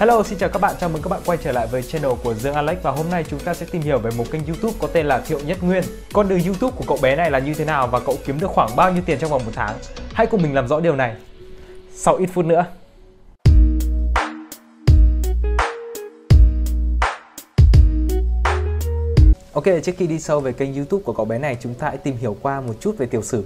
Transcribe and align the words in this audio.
Hello, 0.00 0.22
xin 0.22 0.38
chào 0.38 0.48
các 0.48 0.58
bạn, 0.58 0.74
chào 0.80 0.88
mừng 0.88 1.02
các 1.02 1.08
bạn 1.08 1.20
quay 1.26 1.38
trở 1.42 1.52
lại 1.52 1.66
với 1.66 1.82
channel 1.82 2.10
của 2.24 2.34
Dương 2.34 2.54
Alex 2.54 2.78
và 2.82 2.90
hôm 2.90 3.10
nay 3.10 3.24
chúng 3.30 3.40
ta 3.40 3.54
sẽ 3.54 3.66
tìm 3.70 3.82
hiểu 3.82 3.98
về 3.98 4.10
một 4.18 4.24
kênh 4.30 4.46
YouTube 4.46 4.72
có 4.78 4.88
tên 4.92 5.06
là 5.06 5.20
Thiệu 5.20 5.38
Nhất 5.46 5.58
Nguyên. 5.62 5.84
Con 6.12 6.28
đường 6.28 6.40
YouTube 6.46 6.76
của 6.76 6.84
cậu 6.86 6.98
bé 7.02 7.16
này 7.16 7.30
là 7.30 7.38
như 7.38 7.54
thế 7.54 7.64
nào 7.64 7.86
và 7.86 8.00
cậu 8.00 8.16
kiếm 8.24 8.40
được 8.40 8.50
khoảng 8.50 8.76
bao 8.76 8.92
nhiêu 8.92 9.02
tiền 9.06 9.18
trong 9.18 9.30
vòng 9.30 9.42
một 9.44 9.52
tháng? 9.54 9.74
Hãy 10.12 10.26
cùng 10.26 10.42
mình 10.42 10.54
làm 10.54 10.68
rõ 10.68 10.80
điều 10.80 10.96
này 10.96 11.16
sau 11.94 12.16
ít 12.16 12.26
phút 12.26 12.44
nữa. 12.44 12.64
Ok, 19.52 19.64
trước 19.82 19.92
khi 19.96 20.06
đi 20.06 20.18
sâu 20.18 20.40
về 20.40 20.52
kênh 20.52 20.74
YouTube 20.74 21.02
của 21.04 21.12
cậu 21.12 21.26
bé 21.26 21.38
này, 21.38 21.56
chúng 21.60 21.74
ta 21.74 21.88
hãy 21.88 21.98
tìm 21.98 22.16
hiểu 22.16 22.36
qua 22.42 22.60
một 22.60 22.74
chút 22.80 22.94
về 22.98 23.06
tiểu 23.06 23.22
sử. 23.22 23.44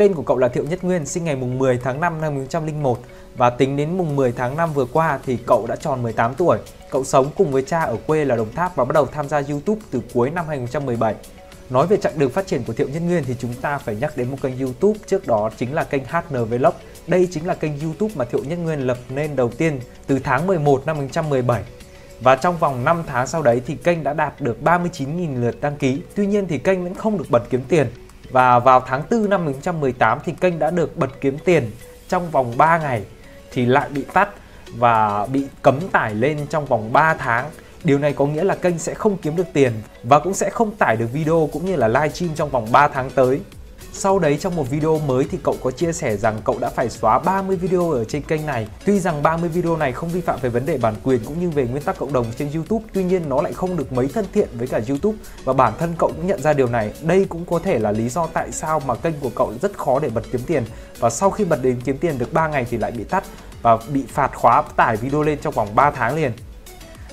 Tên 0.00 0.14
của 0.14 0.22
cậu 0.22 0.38
là 0.38 0.48
Thiệu 0.48 0.64
Nhất 0.64 0.84
Nguyên, 0.84 1.06
sinh 1.06 1.24
ngày 1.24 1.36
mùng 1.36 1.58
10 1.58 1.78
tháng 1.78 2.00
5 2.00 2.20
năm 2.20 2.34
1901 2.34 2.98
và 3.36 3.50
tính 3.50 3.76
đến 3.76 3.98
mùng 3.98 4.16
10 4.16 4.32
tháng 4.32 4.56
5 4.56 4.72
vừa 4.72 4.84
qua 4.84 5.18
thì 5.26 5.38
cậu 5.46 5.66
đã 5.66 5.76
tròn 5.76 6.02
18 6.02 6.34
tuổi. 6.34 6.58
Cậu 6.90 7.04
sống 7.04 7.30
cùng 7.36 7.52
với 7.52 7.62
cha 7.62 7.80
ở 7.80 7.96
quê 8.06 8.24
là 8.24 8.36
Đồng 8.36 8.52
Tháp 8.52 8.76
và 8.76 8.84
bắt 8.84 8.92
đầu 8.94 9.06
tham 9.06 9.28
gia 9.28 9.42
YouTube 9.48 9.80
từ 9.90 10.02
cuối 10.14 10.30
năm 10.30 10.44
2017. 10.48 11.14
Nói 11.70 11.86
về 11.86 11.96
chặng 11.96 12.18
đường 12.18 12.30
phát 12.30 12.46
triển 12.46 12.62
của 12.66 12.72
Thiệu 12.72 12.88
Nhất 12.88 13.02
Nguyên 13.02 13.24
thì 13.24 13.34
chúng 13.38 13.54
ta 13.54 13.78
phải 13.78 13.96
nhắc 13.96 14.16
đến 14.16 14.30
một 14.30 14.36
kênh 14.42 14.58
YouTube 14.58 14.98
trước 15.06 15.26
đó 15.26 15.50
chính 15.56 15.74
là 15.74 15.84
kênh 15.84 16.02
HN 16.04 16.44
Vlog. 16.44 16.74
Đây 17.06 17.28
chính 17.30 17.46
là 17.46 17.54
kênh 17.54 17.80
YouTube 17.80 18.14
mà 18.16 18.24
Thiệu 18.24 18.44
Nhất 18.44 18.58
Nguyên 18.58 18.86
lập 18.86 18.98
nên 19.08 19.36
đầu 19.36 19.50
tiên 19.50 19.80
từ 20.06 20.18
tháng 20.18 20.46
11 20.46 20.86
năm 20.86 20.96
2017. 20.96 21.62
Và 22.20 22.36
trong 22.36 22.58
vòng 22.58 22.84
5 22.84 23.02
tháng 23.06 23.26
sau 23.26 23.42
đấy 23.42 23.62
thì 23.66 23.74
kênh 23.74 24.04
đã 24.04 24.12
đạt 24.12 24.40
được 24.40 24.58
39.000 24.64 25.40
lượt 25.40 25.56
đăng 25.60 25.76
ký. 25.76 26.02
Tuy 26.14 26.26
nhiên 26.26 26.46
thì 26.48 26.58
kênh 26.58 26.84
vẫn 26.84 26.94
không 26.94 27.18
được 27.18 27.26
bật 27.30 27.42
kiếm 27.50 27.62
tiền. 27.68 27.86
Và 28.32 28.58
vào 28.58 28.80
tháng 28.86 29.02
4 29.10 29.30
năm 29.30 29.44
2018 29.44 30.18
thì 30.24 30.32
kênh 30.40 30.58
đã 30.58 30.70
được 30.70 30.96
bật 30.96 31.10
kiếm 31.20 31.38
tiền 31.44 31.70
trong 32.08 32.30
vòng 32.30 32.52
3 32.56 32.78
ngày 32.78 33.02
thì 33.52 33.66
lại 33.66 33.88
bị 33.88 34.04
tắt 34.12 34.28
và 34.76 35.26
bị 35.26 35.46
cấm 35.62 35.88
tải 35.88 36.14
lên 36.14 36.46
trong 36.50 36.66
vòng 36.66 36.92
3 36.92 37.14
tháng. 37.14 37.50
Điều 37.84 37.98
này 37.98 38.12
có 38.12 38.26
nghĩa 38.26 38.44
là 38.44 38.54
kênh 38.54 38.78
sẽ 38.78 38.94
không 38.94 39.16
kiếm 39.16 39.36
được 39.36 39.46
tiền 39.52 39.72
và 40.02 40.18
cũng 40.18 40.34
sẽ 40.34 40.50
không 40.50 40.76
tải 40.76 40.96
được 40.96 41.06
video 41.12 41.48
cũng 41.52 41.66
như 41.66 41.76
là 41.76 41.88
livestream 41.88 42.34
trong 42.34 42.50
vòng 42.50 42.72
3 42.72 42.88
tháng 42.88 43.10
tới. 43.10 43.40
Sau 43.92 44.18
đấy 44.18 44.38
trong 44.40 44.56
một 44.56 44.70
video 44.70 44.98
mới 44.98 45.26
thì 45.30 45.38
cậu 45.42 45.56
có 45.62 45.70
chia 45.70 45.92
sẻ 45.92 46.16
rằng 46.16 46.40
cậu 46.44 46.58
đã 46.58 46.70
phải 46.70 46.90
xóa 46.90 47.18
30 47.18 47.56
video 47.56 47.90
ở 47.90 48.04
trên 48.04 48.22
kênh 48.22 48.46
này. 48.46 48.68
Tuy 48.84 49.00
rằng 49.00 49.22
30 49.22 49.50
video 49.50 49.76
này 49.76 49.92
không 49.92 50.08
vi 50.08 50.20
phạm 50.20 50.38
về 50.42 50.50
vấn 50.50 50.66
đề 50.66 50.78
bản 50.78 50.94
quyền 51.02 51.20
cũng 51.24 51.40
như 51.40 51.50
về 51.50 51.66
nguyên 51.66 51.82
tắc 51.82 51.98
cộng 51.98 52.12
đồng 52.12 52.26
trên 52.38 52.50
YouTube, 52.54 52.84
tuy 52.92 53.04
nhiên 53.04 53.28
nó 53.28 53.42
lại 53.42 53.52
không 53.52 53.76
được 53.76 53.92
mấy 53.92 54.08
thân 54.08 54.24
thiện 54.32 54.48
với 54.58 54.66
cả 54.66 54.80
YouTube 54.88 55.18
và 55.44 55.52
bản 55.52 55.72
thân 55.78 55.94
cậu 55.98 56.12
cũng 56.16 56.26
nhận 56.26 56.42
ra 56.42 56.52
điều 56.52 56.66
này. 56.66 56.92
Đây 57.02 57.26
cũng 57.28 57.44
có 57.44 57.58
thể 57.58 57.78
là 57.78 57.92
lý 57.92 58.08
do 58.08 58.26
tại 58.26 58.52
sao 58.52 58.80
mà 58.86 58.94
kênh 58.94 59.14
của 59.20 59.30
cậu 59.34 59.52
rất 59.62 59.78
khó 59.78 59.98
để 59.98 60.08
bật 60.08 60.22
kiếm 60.32 60.40
tiền 60.46 60.64
và 60.98 61.10
sau 61.10 61.30
khi 61.30 61.44
bật 61.44 61.62
đến 61.62 61.80
kiếm 61.84 61.98
tiền 61.98 62.18
được 62.18 62.32
3 62.32 62.48
ngày 62.48 62.66
thì 62.70 62.76
lại 62.76 62.90
bị 62.90 63.04
tắt 63.04 63.24
và 63.62 63.78
bị 63.92 64.04
phạt 64.08 64.30
khóa 64.34 64.62
tải 64.76 64.96
video 64.96 65.22
lên 65.22 65.38
trong 65.42 65.54
vòng 65.54 65.68
3 65.74 65.90
tháng 65.90 66.16
liền. 66.16 66.32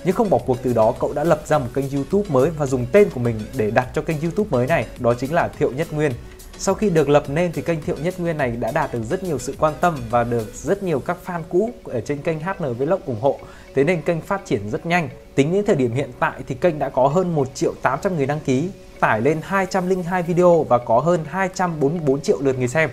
Nhưng 0.03 0.15
không 0.15 0.29
bỏ 0.29 0.37
cuộc 0.45 0.57
từ 0.63 0.73
đó, 0.73 0.93
cậu 0.99 1.13
đã 1.13 1.23
lập 1.23 1.41
ra 1.45 1.57
một 1.57 1.67
kênh 1.73 1.89
YouTube 1.89 2.29
mới 2.29 2.49
và 2.49 2.65
dùng 2.65 2.85
tên 2.91 3.09
của 3.09 3.19
mình 3.19 3.39
để 3.57 3.71
đặt 3.71 3.87
cho 3.93 4.01
kênh 4.01 4.21
YouTube 4.21 4.49
mới 4.51 4.67
này, 4.67 4.85
đó 4.99 5.13
chính 5.13 5.33
là 5.33 5.47
Thiệu 5.47 5.71
Nhất 5.71 5.87
Nguyên. 5.93 6.11
Sau 6.59 6.75
khi 6.75 6.89
được 6.89 7.09
lập 7.09 7.23
nên 7.27 7.51
thì 7.51 7.61
kênh 7.61 7.81
Thiệu 7.81 7.95
Nhất 8.03 8.19
Nguyên 8.19 8.37
này 8.37 8.51
đã 8.51 8.71
đạt 8.71 8.93
được 8.93 9.03
rất 9.09 9.23
nhiều 9.23 9.39
sự 9.39 9.55
quan 9.59 9.73
tâm 9.81 9.97
và 10.09 10.23
được 10.23 10.53
rất 10.53 10.83
nhiều 10.83 10.99
các 10.99 11.17
fan 11.25 11.41
cũ 11.49 11.71
ở 11.83 12.01
trên 12.01 12.17
kênh 12.17 12.39
HN 12.39 12.73
Vlog 12.73 13.01
ủng 13.05 13.21
hộ. 13.21 13.39
Thế 13.75 13.83
nên 13.83 14.01
kênh 14.01 14.21
phát 14.21 14.41
triển 14.45 14.69
rất 14.69 14.85
nhanh. 14.85 15.09
Tính 15.35 15.53
đến 15.53 15.65
thời 15.65 15.75
điểm 15.75 15.93
hiện 15.93 16.09
tại 16.19 16.41
thì 16.47 16.55
kênh 16.55 16.79
đã 16.79 16.89
có 16.89 17.07
hơn 17.07 17.35
1 17.35 17.55
triệu 17.55 17.73
800 17.81 18.15
người 18.15 18.25
đăng 18.25 18.39
ký, 18.39 18.69
tải 18.99 19.21
lên 19.21 19.39
202 19.43 20.23
video 20.23 20.63
và 20.63 20.77
có 20.77 20.99
hơn 20.99 21.19
244 21.29 22.21
triệu 22.21 22.41
lượt 22.41 22.59
người 22.59 22.67
xem. 22.67 22.89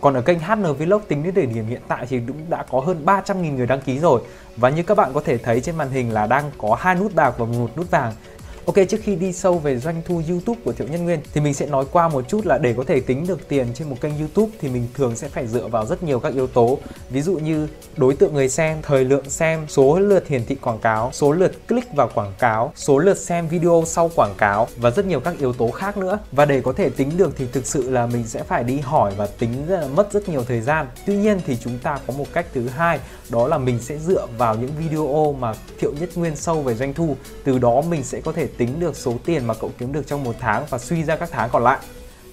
Còn 0.00 0.14
ở 0.14 0.20
kênh 0.20 0.38
HN 0.38 0.62
Vlog 0.62 1.02
tính 1.08 1.22
đến 1.22 1.34
thời 1.34 1.46
điểm 1.46 1.66
hiện 1.66 1.80
tại 1.88 2.06
thì 2.08 2.20
cũng 2.26 2.36
đã 2.48 2.64
có 2.70 2.80
hơn 2.80 3.02
300.000 3.04 3.54
người 3.56 3.66
đăng 3.66 3.80
ký 3.80 3.98
rồi. 3.98 4.20
Và 4.56 4.68
như 4.68 4.82
các 4.82 4.94
bạn 4.94 5.10
có 5.14 5.20
thể 5.20 5.38
thấy 5.38 5.60
trên 5.60 5.76
màn 5.76 5.90
hình 5.90 6.12
là 6.12 6.26
đang 6.26 6.50
có 6.58 6.76
hai 6.80 6.94
nút 6.94 7.14
bạc 7.14 7.34
và 7.38 7.46
một 7.46 7.70
nút 7.76 7.90
vàng. 7.90 8.12
Ok, 8.66 8.74
trước 8.88 9.00
khi 9.02 9.16
đi 9.16 9.32
sâu 9.32 9.58
về 9.58 9.78
doanh 9.78 10.02
thu 10.06 10.22
YouTube 10.28 10.60
của 10.64 10.72
Thiệu 10.72 10.88
Nhân 10.88 11.04
Nguyên 11.04 11.20
thì 11.34 11.40
mình 11.40 11.54
sẽ 11.54 11.66
nói 11.66 11.84
qua 11.92 12.08
một 12.08 12.28
chút 12.28 12.46
là 12.46 12.58
để 12.58 12.74
có 12.76 12.84
thể 12.86 13.00
tính 13.00 13.26
được 13.26 13.48
tiền 13.48 13.66
trên 13.74 13.90
một 13.90 13.96
kênh 14.00 14.18
YouTube 14.18 14.52
thì 14.60 14.68
mình 14.68 14.88
thường 14.94 15.16
sẽ 15.16 15.28
phải 15.28 15.46
dựa 15.46 15.68
vào 15.68 15.86
rất 15.86 16.02
nhiều 16.02 16.20
các 16.20 16.34
yếu 16.34 16.46
tố. 16.46 16.78
Ví 17.10 17.22
dụ 17.22 17.38
như 17.38 17.68
đối 17.96 18.14
tượng 18.14 18.34
người 18.34 18.48
xem, 18.48 18.78
thời 18.82 19.04
lượng 19.04 19.30
xem, 19.30 19.64
số 19.68 19.98
lượt 19.98 20.28
hiển 20.28 20.46
thị 20.46 20.54
quảng 20.54 20.78
cáo, 20.78 21.10
số 21.12 21.32
lượt 21.32 21.68
click 21.68 21.94
vào 21.94 22.10
quảng 22.14 22.32
cáo, 22.38 22.72
số 22.76 22.98
lượt 22.98 23.18
xem 23.18 23.48
video 23.48 23.82
sau 23.86 24.10
quảng 24.16 24.34
cáo 24.38 24.68
và 24.76 24.90
rất 24.90 25.06
nhiều 25.06 25.20
các 25.20 25.38
yếu 25.38 25.52
tố 25.52 25.70
khác 25.70 25.96
nữa. 25.96 26.18
Và 26.32 26.44
để 26.44 26.60
có 26.60 26.72
thể 26.72 26.90
tính 26.90 27.10
được 27.16 27.34
thì 27.36 27.46
thực 27.52 27.66
sự 27.66 27.90
là 27.90 28.06
mình 28.06 28.26
sẽ 28.26 28.42
phải 28.42 28.64
đi 28.64 28.78
hỏi 28.78 29.12
và 29.16 29.26
tính 29.26 29.66
rất 29.68 29.80
là 29.80 29.86
mất 29.86 30.12
rất 30.12 30.28
nhiều 30.28 30.44
thời 30.44 30.60
gian. 30.60 30.86
Tuy 31.06 31.16
nhiên 31.16 31.40
thì 31.46 31.56
chúng 31.64 31.78
ta 31.78 31.98
có 32.06 32.14
một 32.18 32.26
cách 32.32 32.46
thứ 32.54 32.68
hai 32.68 32.98
đó 33.30 33.48
là 33.48 33.58
mình 33.58 33.78
sẽ 33.80 33.98
dựa 33.98 34.26
vào 34.38 34.54
những 34.54 34.70
video 34.78 35.36
mà 35.40 35.54
Thiệu 35.78 35.92
Nhất 36.00 36.08
Nguyên 36.14 36.36
sâu 36.36 36.62
về 36.62 36.74
doanh 36.74 36.94
thu. 36.94 37.16
Từ 37.44 37.58
đó 37.58 37.80
mình 37.80 38.04
sẽ 38.04 38.20
có 38.20 38.32
thể 38.32 38.48
tính 38.58 38.80
được 38.80 38.96
số 38.96 39.14
tiền 39.24 39.46
mà 39.46 39.54
cậu 39.54 39.70
kiếm 39.78 39.92
được 39.92 40.06
trong 40.06 40.24
một 40.24 40.34
tháng 40.40 40.66
và 40.70 40.78
suy 40.78 41.04
ra 41.04 41.16
các 41.16 41.28
tháng 41.32 41.50
còn 41.52 41.64
lại. 41.64 41.78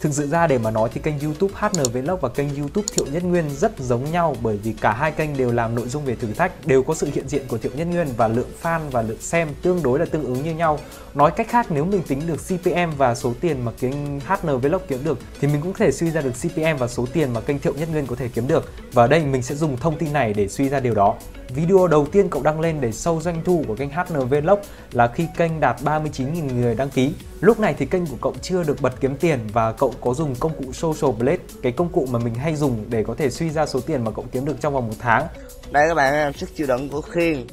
Thực 0.02 0.14
sự 0.14 0.28
ra 0.28 0.48
để 0.48 0.58
mà 0.58 0.72
nói 0.72 0.90
thì 0.94 1.02
kênh 1.04 1.20
YouTube 1.20 1.54
HN 1.56 1.84
Vlog 1.94 2.20
và 2.20 2.30
kênh 2.30 2.56
YouTube 2.56 2.88
Thiệu 2.96 3.06
Nhất 3.12 3.24
Nguyên 3.24 3.50
rất 3.50 3.80
giống 3.80 4.12
nhau 4.12 4.36
bởi 4.42 4.58
vì 4.58 4.74
cả 4.74 4.94
hai 4.94 5.12
kênh 5.12 5.38
đều 5.38 5.52
làm 5.52 5.76
nội 5.76 5.88
dung 5.88 6.06
về 6.06 6.16
thử 6.16 6.34
thách, 6.34 6.68
đều 6.68 6.84
có 6.84 6.94
sự 6.94 7.10
hiện 7.14 7.28
diện 7.28 7.42
của 7.48 7.58
Thiệu 7.58 7.72
Nhất 7.76 7.88
Nguyên 7.92 8.08
và 8.18 8.28
lượng 8.28 8.50
fan 8.62 8.80
và 8.92 9.02
lượng 9.02 9.22
xem 9.22 9.48
tương 9.62 9.84
đối 9.84 10.00
là 10.00 10.06
tương 10.06 10.24
ứng 10.24 10.44
như 10.44 10.56
nhau. 10.56 10.80
Nói 11.14 11.32
cách 11.32 11.48
khác 11.50 11.68
nếu 11.70 11.86
mình 11.86 12.02
tính 12.08 12.22
được 12.28 12.38
CPM 12.48 12.98
và 12.98 13.16
số 13.16 13.34
tiền 13.42 13.66
mà 13.66 13.72
kênh 13.80 14.20
HN 14.20 14.60
Vlog 14.62 14.82
kiếm 14.88 15.04
được 15.04 15.20
thì 15.42 15.48
mình 15.48 15.62
cũng 15.62 15.74
có 15.74 15.80
thể 15.80 15.92
suy 15.92 16.12
ra 16.12 16.22
được 16.22 16.34
CPM 16.42 16.78
và 16.78 16.88
số 16.88 17.06
tiền 17.14 17.34
mà 17.34 17.42
kênh 17.42 17.60
Thiệu 17.60 17.74
Nhất 17.74 17.90
Nguyên 17.92 18.08
có 18.08 18.16
thể 18.16 18.28
kiếm 18.34 18.48
được. 18.48 18.72
Và 18.94 19.04
ở 19.04 19.08
đây 19.08 19.26
mình 19.26 19.44
sẽ 19.44 19.56
dùng 19.56 19.78
thông 19.78 19.98
tin 19.98 20.14
này 20.14 20.34
để 20.34 20.48
suy 20.48 20.70
ra 20.70 20.80
điều 20.80 20.94
đó. 20.94 21.16
Video 21.56 21.88
đầu 21.88 22.06
tiên 22.12 22.30
cậu 22.30 22.44
đăng 22.44 22.60
lên 22.60 22.82
để 22.82 22.92
sâu 22.92 23.22
doanh 23.22 23.42
thu 23.46 23.64
của 23.68 23.76
kênh 23.76 23.90
HN 23.90 24.28
Vlog 24.30 24.60
là 24.92 25.08
khi 25.08 25.28
kênh 25.38 25.60
đạt 25.60 25.82
39.000 25.82 26.54
người 26.56 26.76
đăng 26.76 26.90
ký. 26.90 27.14
Lúc 27.42 27.60
này 27.60 27.76
thì 27.78 27.86
kênh 27.86 28.06
của 28.06 28.18
cậu 28.22 28.34
chưa 28.42 28.64
được 28.64 28.82
bật 28.82 28.94
kiếm 29.00 29.16
tiền 29.18 29.40
và 29.54 29.72
cậu 29.72 29.94
có 30.02 30.14
dùng 30.14 30.36
công 30.40 30.52
cụ 30.58 30.74
Social 30.74 31.16
Blade, 31.20 31.44
cái 31.62 31.72
công 31.72 31.90
cụ 31.90 32.08
mà 32.12 32.20
mình 32.20 32.36
hay 32.36 32.56
dùng 32.56 32.86
để 32.90 33.04
có 33.04 33.16
thể 33.18 33.30
suy 33.30 33.50
ra 33.50 33.66
số 33.66 33.80
tiền 33.82 34.04
mà 34.04 34.12
cậu 34.12 34.26
kiếm 34.32 34.46
được 34.46 34.56
trong 34.62 34.74
vòng 34.74 34.88
một 34.88 34.96
tháng. 35.00 35.28
Đây 35.72 35.88
các 35.88 35.94
bạn 35.94 36.14
em 36.14 36.34
sức 36.34 36.56
chịu 36.56 36.68
đựng 36.68 36.90
của 36.90 37.02
Khiên 37.02 37.48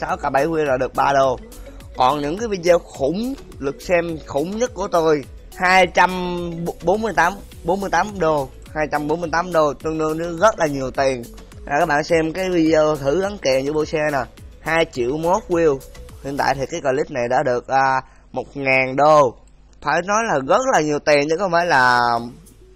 6 0.00 0.16
k 0.16 0.32
7 0.32 0.46
quy 0.46 0.62
là 0.62 0.76
được 0.76 0.94
3 0.94 1.12
đô. 1.12 1.38
Còn 1.96 2.20
những 2.20 2.38
cái 2.38 2.48
video 2.48 2.78
khủng 2.78 3.34
lượt 3.58 3.82
xem 3.82 4.18
khủng 4.26 4.58
nhất 4.58 4.74
của 4.74 4.88
tôi 4.88 5.24
248 5.54 7.32
48 7.64 8.06
đô 8.18 8.48
248 8.74 9.52
đô 9.52 9.74
tương 9.74 9.98
đương 9.98 10.38
rất 10.38 10.58
là 10.58 10.66
nhiều 10.66 10.90
tiền 10.90 11.22
à, 11.66 11.76
các 11.80 11.86
bạn 11.86 12.04
xem 12.04 12.32
cái 12.32 12.50
video 12.50 12.96
thử 12.96 13.20
gắn 13.22 13.38
kèm 13.42 13.64
với 13.64 13.72
bộ 13.72 13.84
xe 13.84 13.98
nè. 14.12 14.24
2 14.60 14.86
triệu 14.92 15.16
mốt 15.16 15.42
view. 15.48 15.78
Hiện 16.24 16.36
tại 16.36 16.54
thì 16.54 16.66
cái 16.70 16.80
clip 16.80 17.10
này 17.10 17.28
đã 17.28 17.42
được 17.42 17.68
à, 17.68 18.00
1.000 18.32 18.96
đô. 18.96 19.34
Phải 19.80 20.02
nói 20.02 20.22
là 20.28 20.38
rất 20.48 20.62
là 20.72 20.80
nhiều 20.80 20.98
tiền 20.98 21.28
chứ 21.30 21.36
không 21.38 21.52
phải 21.52 21.66
là 21.66 22.18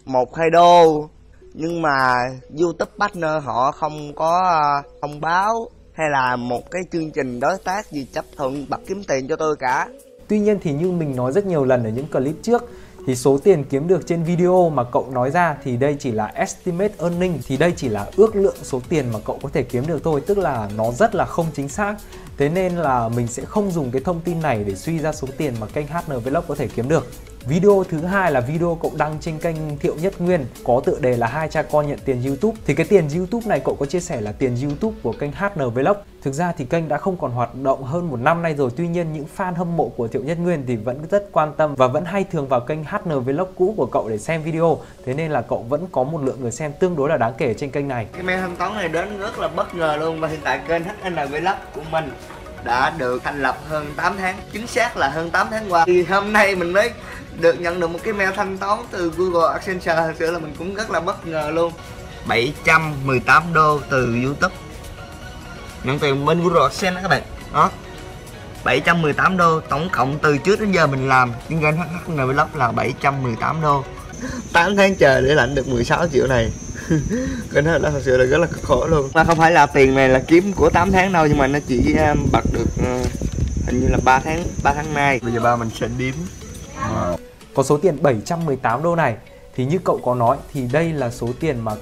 một 0.05 0.37
hai 0.37 0.51
đô. 0.51 1.09
Nhưng 1.55 1.83
mà 1.83 2.15
youtube 2.61 2.93
partner 2.99 3.45
họ 3.45 3.73
không 3.73 4.15
có 4.15 4.43
à, 4.49 4.83
thông 5.03 5.21
báo 5.21 5.69
hay 5.93 6.07
là 6.11 6.37
một 6.37 6.71
cái 6.71 6.83
chương 6.93 7.11
trình 7.11 7.41
đối 7.41 7.57
tác 7.65 7.91
gì 7.91 8.07
chấp 8.13 8.25
thuận 8.37 8.67
bật 8.69 8.81
kiếm 8.87 9.05
tiền 9.09 9.29
cho 9.29 9.37
tôi 9.37 9.57
cả. 9.57 9.89
Tuy 10.29 10.39
nhiên 10.39 10.59
thì 10.63 10.73
như 10.73 10.91
mình 10.91 11.17
nói 11.17 11.33
rất 11.33 11.47
nhiều 11.47 11.65
lần 11.65 11.85
ở 11.85 11.91
những 11.91 12.07
clip 12.07 12.35
trước 12.43 12.71
thì 13.09 13.17
số 13.17 13.39
tiền 13.39 13.65
kiếm 13.65 13.89
được 13.89 14.07
trên 14.07 14.23
video 14.23 14.71
mà 14.71 14.85
cậu 14.85 15.11
nói 15.13 15.31
ra 15.31 15.57
thì 15.65 15.77
đây 15.77 15.97
chỉ 16.01 16.11
là 16.11 16.27
estimate 16.27 16.93
earning, 16.99 17.39
thì 17.47 17.57
đây 17.57 17.73
chỉ 17.77 17.89
là 17.89 18.07
ước 18.17 18.37
lượng 18.37 18.57
số 18.63 18.81
tiền 18.89 19.05
mà 19.13 19.19
cậu 19.25 19.39
có 19.43 19.49
thể 19.53 19.63
kiếm 19.63 19.87
được 19.87 20.05
thôi, 20.05 20.23
tức 20.27 20.39
là 20.39 20.71
nó 20.77 20.93
rất 20.93 21.15
là 21.15 21.25
không 21.25 21.47
chính 21.55 21.69
xác. 21.69 21.97
Thế 22.39 22.49
nên 22.49 22.77
là 22.77 23.09
mình 23.09 23.27
sẽ 23.27 23.45
không 23.45 23.71
dùng 23.71 23.91
cái 23.91 24.03
thông 24.05 24.21
tin 24.21 24.41
này 24.41 24.65
để 24.65 24.75
suy 24.75 24.99
ra 24.99 25.13
số 25.13 25.29
tiền 25.37 25.55
mà 25.61 25.67
kênh 25.67 25.87
HN 25.87 26.19
Vlog 26.19 26.45
có 26.49 26.55
thể 26.55 26.69
kiếm 26.69 26.89
được. 26.89 27.07
Video 27.47 27.85
thứ 27.91 28.01
hai 28.01 28.33
là 28.33 28.41
video 28.41 28.79
cậu 28.83 28.93
đăng 28.99 29.17
trên 29.21 29.39
kênh 29.39 29.79
Thiệu 29.79 29.95
Nhất 30.03 30.21
Nguyên, 30.21 30.47
có 30.65 30.81
tựa 30.85 30.99
đề 31.01 31.17
là 31.17 31.27
hai 31.27 31.49
cha 31.49 31.63
con 31.63 31.89
nhận 31.89 31.99
tiền 32.05 32.23
YouTube. 32.27 32.59
Thì 32.67 32.75
cái 32.75 32.87
tiền 32.87 33.09
YouTube 33.17 33.47
này 33.47 33.61
cậu 33.65 33.75
có 33.75 33.87
chia 33.87 34.01
sẻ 34.01 34.21
là 34.21 34.33
tiền 34.33 34.57
YouTube 34.63 34.97
của 35.03 35.13
kênh 35.13 35.33
HN 35.33 35.71
Vlog. 35.71 35.97
Thực 36.23 36.35
ra 36.35 36.53
thì 36.59 36.65
kênh 36.65 36.89
đã 36.89 36.99
không 36.99 37.17
còn 37.17 37.31
hoạt 37.31 37.55
động 37.55 37.85
hơn 37.85 38.11
một 38.11 38.21
năm 38.21 38.43
nay 38.43 38.55
rồi. 38.55 38.71
Tuy 38.77 38.89
nhiên 38.89 39.13
những 39.13 39.27
fan 39.37 39.55
hâm 39.55 39.77
mộ 39.77 39.89
của 39.97 40.09
Thiệu 40.09 40.23
Nhất 40.23 40.39
Nguyên 40.39 40.65
thì 40.67 40.77
vẫn 40.77 40.99
rất 41.11 41.29
quan 41.33 41.53
tâm 41.57 41.75
và 41.75 41.87
vẫn 41.87 42.05
hay 42.05 42.25
thường 42.25 42.49
vào 42.49 42.61
kênh 42.61 42.85
HN 42.85 43.21
Vlog 43.21 43.49
cũ 43.57 43.75
của 43.77 43.87
cậu 43.87 44.09
để 44.09 44.19
xem 44.19 44.43
video. 44.43 44.79
Thế 45.05 45.15
nên 45.15 45.31
là 45.31 45.43
cậu 45.43 45.63
vẫn 45.69 45.87
có 45.93 46.05
một 46.05 46.23
lượng 46.23 46.41
người 46.41 46.53
xem 46.53 46.73
tương 46.73 46.97
đối 46.97 47.09
là 47.09 47.17
đáng 47.17 47.33
kể 47.39 47.55
trên 47.55 47.71
kênh 47.71 47.89
này. 47.89 48.07
cái 48.13 48.23
men 48.23 48.41
hâm 48.41 48.57
tóng 48.57 48.75
này 48.75 48.89
đến 48.89 49.19
rất 49.19 49.39
là 49.39 49.49
bất 49.49 49.75
ngờ 49.75 49.97
luôn 50.01 50.21
và 50.21 50.29
hiện 50.29 50.41
tại 50.45 50.61
kênh 50.69 50.83
HN 50.85 51.15
Vlog 51.31 51.57
của 51.75 51.83
mình 51.91 52.11
đã 52.65 52.91
được 52.91 53.23
thành 53.25 53.43
lập 53.43 53.59
hơn 53.69 53.95
8 53.97 54.17
tháng, 54.19 54.39
chính 54.53 54.67
xác 54.67 54.97
là 54.97 55.09
hơn 55.09 55.31
8 55.31 55.47
tháng 55.51 55.73
qua. 55.73 55.85
Thì 55.87 56.03
hôm 56.03 56.33
nay 56.33 56.55
mình 56.55 56.73
mới 56.73 56.91
được 57.41 57.61
nhận 57.61 57.81
được 57.81 57.91
một 57.91 57.99
cái 58.05 58.15
mail 58.15 58.31
thanh 58.37 58.59
toán 58.59 58.79
từ 58.91 59.13
Google 59.17 59.53
Accenture. 59.53 59.95
Thật 59.97 60.15
sự 60.19 60.31
là 60.31 60.39
mình 60.39 60.55
cũng 60.59 60.75
rất 60.75 60.91
là 60.91 61.01
bất 61.01 61.27
ngờ 61.27 61.51
luôn. 61.55 61.73
718 62.27 63.43
đô 63.53 63.81
từ 63.91 64.17
YouTube. 64.25 64.55
Nhận 65.85 65.99
tiền 65.99 66.27
bên 66.27 66.43
Google 66.43 66.63
Adsense 66.63 66.95
đó 66.95 67.01
các 67.03 67.09
bạn. 67.09 67.23
Đó. 67.55 67.71
718 68.65 69.37
đô 69.37 69.61
tổng 69.61 69.89
cộng 69.93 70.19
từ 70.19 70.39
trước 70.39 70.61
đến 70.61 70.73
giờ 70.73 70.87
mình 70.87 71.09
làm. 71.09 71.33
Trên 71.49 71.61
kênh 71.61 71.77
HHN 71.77 72.27
Vlog 72.27 72.49
là 72.55 72.73
718 72.73 73.61
đô. 73.63 73.85
8 74.53 74.77
tháng 74.77 74.95
chờ 74.95 75.21
để 75.21 75.35
lãnh 75.35 75.55
được 75.55 75.69
16 75.69 76.07
triệu 76.13 76.27
này. 76.27 76.51
cái 77.53 77.63
đó 77.63 77.79
là 77.79 77.91
thật 77.91 78.01
sự 78.05 78.17
là 78.17 78.25
rất 78.25 78.39
là 78.39 78.47
cực 78.47 78.63
khổ 78.63 78.87
luôn. 78.87 79.09
Mà 79.15 79.25
không 79.25 79.39
phải 79.39 79.53
là 79.53 79.67
tiền 79.67 79.95
này 79.95 80.09
là 80.09 80.23
kiếm 80.27 80.53
của 80.53 80.71
8 80.71 80.93
tháng 80.93 81.13
đâu 81.13 81.27
nhưng 81.27 81.39
mà 81.39 81.47
nó 81.47 81.59
chỉ 81.67 81.97
um, 81.97 82.27
bật 82.33 82.45
được 82.53 82.67
uh, 82.81 83.07
hình 83.67 83.81
như 83.81 83.89
là 83.89 83.99
3 84.05 84.21
tháng 84.21 84.45
3 84.63 84.75
tháng 84.75 84.95
nay. 84.95 85.21
Bây 85.23 85.33
giờ 85.33 85.41
ba 85.41 85.57
mình 85.57 85.71
sẽ 85.81 85.89
đếm. 85.99 86.15
Có 87.55 87.63
số 87.63 87.79
tiền 87.79 88.03
718 88.03 88.83
đô 88.83 88.97
này. 88.97 89.17
Thì 89.55 89.65
như 89.65 89.79
cậu 89.85 90.01
có 90.05 90.15
nói 90.15 90.37
thì 90.53 90.69
đây 90.73 90.93
là 90.93 91.11
số 91.11 91.29
tiền 91.41 91.61
mà 91.61 91.73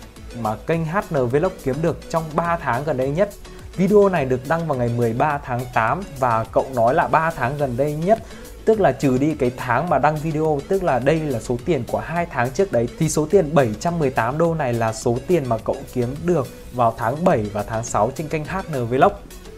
mà 0.40 0.56
kênh 0.66 0.84
HN 0.84 1.26
Vlog 1.26 1.52
kiếm 1.64 1.76
được 1.82 2.10
trong 2.10 2.24
3 2.34 2.56
tháng 2.56 2.84
gần 2.84 2.96
đây 2.96 3.10
nhất. 3.10 3.30
Video 3.76 4.08
này 4.08 4.24
được 4.24 4.40
đăng 4.48 4.68
vào 4.68 4.78
ngày 4.78 4.88
13 4.88 5.38
tháng 5.38 5.60
8 5.74 6.00
và 6.18 6.44
cậu 6.52 6.66
nói 6.74 6.94
là 6.94 7.08
3 7.08 7.30
tháng 7.30 7.58
gần 7.58 7.76
đây 7.76 7.92
nhất 7.92 8.18
tức 8.66 8.80
là 8.80 8.92
trừ 8.92 9.18
đi 9.18 9.34
cái 9.34 9.50
tháng 9.56 9.88
mà 9.88 9.98
đăng 9.98 10.16
video 10.16 10.60
tức 10.68 10.82
là 10.82 10.98
đây 10.98 11.20
là 11.20 11.40
số 11.40 11.58
tiền 11.64 11.84
của 11.88 11.98
hai 11.98 12.26
tháng 12.26 12.50
trước 12.50 12.72
đấy 12.72 12.88
thì 12.98 13.08
số 13.08 13.26
tiền 13.26 13.54
718 13.54 14.38
đô 14.38 14.54
này 14.54 14.72
là 14.72 14.92
số 14.92 15.18
tiền 15.26 15.48
mà 15.48 15.58
cậu 15.58 15.76
kiếm 15.94 16.14
được 16.24 16.48
vào 16.72 16.94
tháng 16.98 17.24
7 17.24 17.46
và 17.52 17.62
tháng 17.62 17.84
6 17.84 18.12
trên 18.14 18.28
kênh 18.28 18.44
HN 18.44 18.86
Vlog 18.86 19.12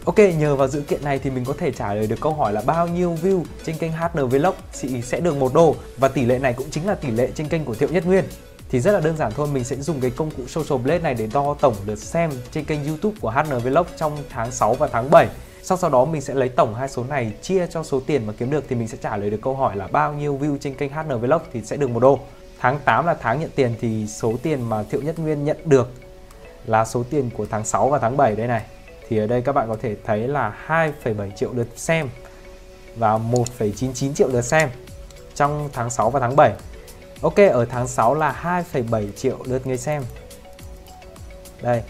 Ok, 0.05 0.19
nhờ 0.37 0.55
vào 0.55 0.67
dữ 0.67 0.81
kiện 0.81 1.03
này 1.03 1.19
thì 1.19 1.29
mình 1.29 1.45
có 1.45 1.53
thể 1.57 1.71
trả 1.71 1.93
lời 1.93 2.07
được 2.07 2.21
câu 2.21 2.33
hỏi 2.33 2.53
là 2.53 2.61
bao 2.65 2.87
nhiêu 2.87 3.17
view 3.23 3.43
trên 3.65 3.77
kênh 3.77 3.91
HN 3.91 4.27
Vlog 4.27 4.55
chị 4.81 5.01
sẽ 5.01 5.19
được 5.19 5.37
một 5.37 5.53
đô 5.53 5.75
và 5.97 6.07
tỷ 6.07 6.25
lệ 6.25 6.39
này 6.39 6.53
cũng 6.53 6.67
chính 6.71 6.87
là 6.87 6.95
tỷ 6.95 7.11
lệ 7.11 7.29
trên 7.35 7.47
kênh 7.47 7.65
của 7.65 7.75
Thiệu 7.75 7.89
Nhất 7.91 8.05
Nguyên. 8.05 8.25
Thì 8.69 8.79
rất 8.79 8.91
là 8.91 8.99
đơn 8.99 9.17
giản 9.17 9.31
thôi, 9.35 9.47
mình 9.53 9.63
sẽ 9.63 9.75
dùng 9.75 10.01
cái 10.01 10.11
công 10.11 10.31
cụ 10.31 10.43
Social 10.47 10.81
Blade 10.83 10.99
này 10.99 11.13
để 11.13 11.27
đo 11.33 11.55
tổng 11.61 11.75
lượt 11.85 11.99
xem 11.99 12.31
trên 12.51 12.65
kênh 12.65 12.85
YouTube 12.87 13.17
của 13.21 13.29
HN 13.29 13.59
Vlog 13.59 13.85
trong 13.97 14.17
tháng 14.29 14.51
6 14.51 14.73
và 14.73 14.87
tháng 14.91 15.11
7. 15.11 15.27
Sau 15.69 15.77
sau 15.77 15.89
đó 15.89 16.05
mình 16.05 16.21
sẽ 16.21 16.33
lấy 16.33 16.49
tổng 16.49 16.75
hai 16.75 16.89
số 16.89 17.03
này 17.03 17.33
chia 17.41 17.67
cho 17.67 17.83
số 17.83 18.01
tiền 18.05 18.27
mà 18.27 18.33
kiếm 18.37 18.49
được 18.49 18.63
thì 18.69 18.75
mình 18.75 18.87
sẽ 18.87 18.97
trả 19.01 19.17
lời 19.17 19.29
được 19.29 19.39
câu 19.41 19.55
hỏi 19.55 19.75
là 19.75 19.87
bao 19.87 20.13
nhiêu 20.13 20.37
view 20.41 20.57
trên 20.57 20.75
kênh 20.75 20.91
HN 20.91 21.19
Vlog 21.19 21.41
thì 21.53 21.61
sẽ 21.61 21.77
được 21.77 21.89
một 21.89 21.99
đô. 21.99 22.19
Tháng 22.59 22.79
8 22.85 23.05
là 23.05 23.13
tháng 23.13 23.39
nhận 23.39 23.49
tiền 23.55 23.75
thì 23.81 24.07
số 24.07 24.33
tiền 24.43 24.69
mà 24.69 24.83
Thiệu 24.83 25.01
Nhất 25.01 25.19
Nguyên 25.19 25.45
nhận 25.45 25.57
được 25.65 25.91
là 26.65 26.85
số 26.85 27.03
tiền 27.09 27.29
của 27.37 27.45
tháng 27.49 27.65
6 27.65 27.89
và 27.89 27.99
tháng 27.99 28.17
7 28.17 28.35
đây 28.35 28.47
này 28.47 28.61
thì 29.09 29.17
ở 29.17 29.27
đây 29.27 29.41
các 29.41 29.51
bạn 29.51 29.67
có 29.67 29.77
thể 29.81 29.95
thấy 30.05 30.27
là 30.27 30.55
2,7 30.67 31.31
triệu 31.31 31.53
lượt 31.53 31.67
xem 31.75 32.09
và 32.95 33.17
1,99 33.17 34.13
triệu 34.13 34.27
lượt 34.27 34.41
xem 34.41 34.69
trong 35.35 35.69
tháng 35.73 35.89
6 35.89 36.09
và 36.09 36.19
tháng 36.19 36.35
7. 36.35 36.53
Ok, 37.21 37.37
ở 37.51 37.65
tháng 37.65 37.87
6 37.87 38.13
là 38.13 38.63
2,7 38.71 39.11
triệu 39.11 39.37
lượt 39.45 39.67
người 39.67 39.77
xem. 39.77 40.03
Đây, 41.61 41.83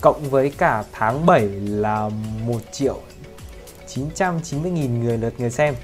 cộng 0.00 0.30
với 0.30 0.52
cả 0.58 0.84
tháng 0.92 1.26
7 1.26 1.48
là 1.64 2.10
1 2.46 2.60
triệu 2.72 3.00
990 3.94 4.70
nghìn 4.70 5.04
người 5.04 5.18
lượt 5.18 5.34
người 5.38 5.50
xem. 5.50 5.74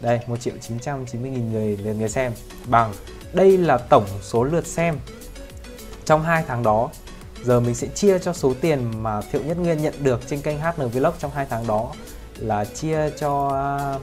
Đây, 0.00 0.20
1 0.26 0.40
triệu 0.40 0.54
990 0.60 1.30
nghìn 1.30 1.52
người 1.52 1.76
lượt 1.76 1.92
người 1.92 2.08
xem 2.08 2.32
bằng 2.66 2.92
đây 3.32 3.58
là 3.58 3.78
tổng 3.78 4.06
số 4.22 4.44
lượt 4.44 4.66
xem 4.66 4.98
trong 6.04 6.22
hai 6.22 6.44
tháng 6.48 6.62
đó 6.62 6.90
Giờ 7.44 7.60
mình 7.60 7.74
sẽ 7.74 7.86
chia 7.86 8.18
cho 8.18 8.32
số 8.32 8.52
tiền 8.60 9.02
mà 9.02 9.20
Thiệu 9.20 9.42
Nhất 9.44 9.58
Nguyên 9.58 9.82
nhận 9.82 9.94
được 10.02 10.20
trên 10.28 10.40
kênh 10.40 10.58
HN 10.60 10.88
Vlog 10.88 11.12
trong 11.18 11.30
hai 11.30 11.46
tháng 11.50 11.66
đó 11.66 11.92
là 12.38 12.64
chia 12.64 13.10
cho 13.10 13.48
à, 13.48 13.98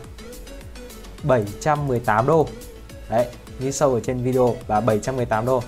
718 1.24 2.28
đô. 2.28 2.48
Đấy, 3.10 3.28
như 3.60 3.72
sâu 3.72 3.94
ở 3.94 4.00
trên 4.00 4.24
video 4.24 4.56
là 4.68 4.80
718 4.80 5.46
đô. 5.46 5.64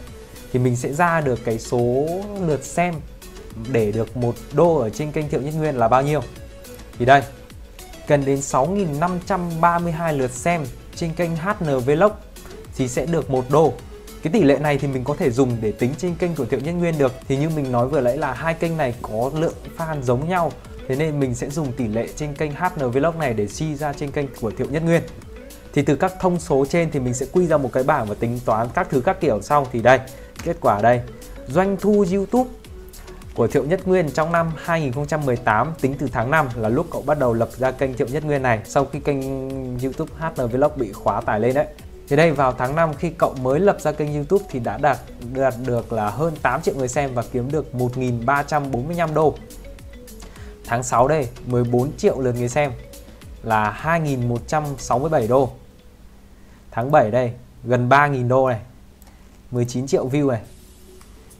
Thì 0.51 0.59
mình 0.59 0.75
sẽ 0.75 0.93
ra 0.93 1.21
được 1.21 1.39
cái 1.45 1.59
số 1.59 2.07
lượt 2.47 2.63
xem 2.63 2.93
để 3.71 3.91
được 3.91 4.17
một 4.17 4.35
đô 4.53 4.77
ở 4.77 4.89
trên 4.89 5.11
kênh 5.11 5.29
Thiệu 5.29 5.41
Nhất 5.41 5.53
Nguyên 5.57 5.77
là 5.77 5.87
bao 5.87 6.01
nhiêu. 6.01 6.21
Thì 7.03 7.07
đây, 7.07 7.21
cần 8.07 8.25
đến 8.25 8.39
6.532 8.39 10.17
lượt 10.17 10.31
xem 10.31 10.65
trên 10.95 11.13
kênh 11.13 11.35
HN 11.35 11.79
Vlog 11.85 12.11
thì 12.77 12.87
sẽ 12.87 13.05
được 13.05 13.29
một 13.29 13.45
đô. 13.49 13.73
Cái 14.21 14.33
tỷ 14.33 14.43
lệ 14.43 14.57
này 14.57 14.77
thì 14.77 14.87
mình 14.87 15.03
có 15.03 15.15
thể 15.19 15.31
dùng 15.31 15.57
để 15.61 15.71
tính 15.71 15.93
trên 15.97 16.15
kênh 16.15 16.35
của 16.35 16.45
Thiệu 16.45 16.59
Nhân 16.59 16.79
Nguyên 16.79 16.97
được. 16.97 17.13
Thì 17.27 17.37
như 17.37 17.49
mình 17.49 17.71
nói 17.71 17.87
vừa 17.87 18.01
nãy 18.01 18.17
là 18.17 18.33
hai 18.33 18.53
kênh 18.53 18.77
này 18.77 18.95
có 19.01 19.31
lượng 19.35 19.53
fan 19.77 20.01
giống 20.01 20.29
nhau 20.29 20.51
thế 20.87 20.95
nên 20.95 21.19
mình 21.19 21.35
sẽ 21.35 21.49
dùng 21.49 21.71
tỷ 21.71 21.87
lệ 21.87 22.07
trên 22.15 22.33
kênh 22.33 22.51
HN 22.51 22.91
Vlog 22.91 23.19
này 23.19 23.33
để 23.33 23.47
suy 23.47 23.75
ra 23.75 23.93
trên 23.93 24.11
kênh 24.11 24.27
của 24.41 24.51
Thiệu 24.51 24.67
Nhất 24.71 24.83
Nguyên. 24.83 25.01
Thì 25.73 25.81
từ 25.81 25.95
các 25.95 26.13
thông 26.19 26.39
số 26.39 26.65
trên 26.69 26.91
thì 26.91 26.99
mình 26.99 27.13
sẽ 27.13 27.25
quy 27.31 27.47
ra 27.47 27.57
một 27.57 27.69
cái 27.73 27.83
bảng 27.83 28.05
và 28.05 28.15
tính 28.19 28.39
toán 28.45 28.67
các 28.73 28.87
thứ 28.89 29.01
các 29.01 29.21
kiểu 29.21 29.41
xong 29.41 29.65
thì 29.71 29.81
đây 29.81 29.99
kết 30.43 30.57
quả 30.61 30.81
đây. 30.81 31.01
Doanh 31.47 31.77
thu 31.81 32.05
YouTube 32.13 32.49
của 33.35 33.47
Thiệu 33.47 33.63
Nhất 33.63 33.87
Nguyên 33.87 34.09
trong 34.11 34.31
năm 34.31 34.51
2018 34.57 35.73
tính 35.81 35.95
từ 35.99 36.07
tháng 36.11 36.31
5 36.31 36.47
là 36.55 36.69
lúc 36.69 36.87
cậu 36.91 37.01
bắt 37.01 37.19
đầu 37.19 37.33
lập 37.33 37.49
ra 37.57 37.71
kênh 37.71 37.93
Thiệu 37.93 38.07
Nhất 38.07 38.25
Nguyên 38.25 38.41
này, 38.41 38.61
sau 38.65 38.85
khi 38.85 38.99
kênh 38.99 39.19
YouTube 39.79 40.11
HN 40.19 40.47
Vlog 40.47 40.71
bị 40.75 40.91
khóa 40.91 41.21
tải 41.21 41.39
lên 41.39 41.53
đấy 41.53 41.67
thì 42.07 42.15
đây, 42.15 42.31
vào 42.31 42.53
tháng 42.57 42.75
5 42.75 42.93
khi 42.93 43.09
cậu 43.09 43.35
mới 43.41 43.59
lập 43.59 43.77
ra 43.81 43.91
kênh 43.91 44.13
YouTube 44.13 44.45
thì 44.49 44.59
đã 44.59 44.77
đạt 44.77 44.97
đạt 45.33 45.53
được 45.65 45.93
là 45.93 46.09
hơn 46.09 46.33
8 46.41 46.61
triệu 46.61 46.75
người 46.75 46.87
xem 46.87 47.13
và 47.13 47.23
kiếm 47.31 47.51
được 47.51 47.65
1.345 47.73 49.13
đô. 49.13 49.35
Tháng 50.65 50.83
6 50.83 51.07
đây 51.07 51.27
14 51.45 51.91
triệu 51.97 52.19
lượt 52.19 52.35
người 52.35 52.49
xem 52.49 52.71
là 53.43 53.81
2.167 53.83 55.27
đô. 55.27 55.49
Tháng 56.71 56.91
7 56.91 57.11
đây, 57.11 57.33
gần 57.63 57.89
3.000 57.89 58.27
đô 58.27 58.49
này. 58.49 58.59
19 59.51 59.87
triệu 59.87 60.09
view 60.09 60.27
này. 60.27 60.41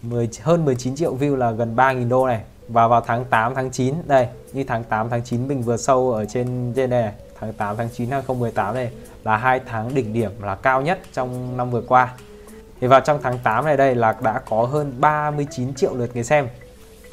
10, 0.03 0.29
hơn 0.41 0.65
19 0.65 0.95
triệu 0.95 1.17
view 1.17 1.35
là 1.35 1.51
gần 1.51 1.75
3.000 1.75 2.09
đô 2.09 2.27
này. 2.27 2.41
Và 2.67 2.87
vào 2.87 3.01
tháng 3.01 3.25
8 3.25 3.55
tháng 3.55 3.71
9 3.71 3.95
đây, 4.05 4.27
như 4.53 4.63
tháng 4.63 4.83
8 4.83 5.09
tháng 5.09 5.21
9 5.23 5.47
mình 5.47 5.61
vừa 5.61 5.77
sâu 5.77 6.11
ở 6.11 6.25
trên 6.25 6.73
trên 6.75 6.89
đây 6.89 7.01
này, 7.01 7.13
tháng 7.39 7.53
8 7.53 7.77
tháng 7.77 7.89
9 7.93 8.09
2018 8.09 8.75
này 8.75 8.91
là 9.23 9.37
hai 9.37 9.59
tháng 9.65 9.95
đỉnh 9.95 10.13
điểm 10.13 10.31
là 10.41 10.55
cao 10.55 10.81
nhất 10.81 10.99
trong 11.13 11.57
năm 11.57 11.71
vừa 11.71 11.81
qua. 11.81 12.13
Thì 12.81 12.87
vào 12.87 12.99
trong 12.99 13.19
tháng 13.23 13.39
8 13.43 13.65
này 13.65 13.77
đây 13.77 13.95
là 13.95 14.15
đã 14.21 14.41
có 14.49 14.65
hơn 14.65 14.93
39 14.99 15.73
triệu 15.73 15.95
lượt 15.95 16.09
người 16.13 16.23
xem. 16.23 16.47